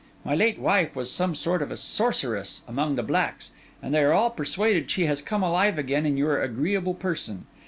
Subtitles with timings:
[0.25, 3.51] 'My late wife was some sort of a sorceress among the blacks;
[3.83, 7.45] and they are all persuaded she has come alive again in your agreeable person.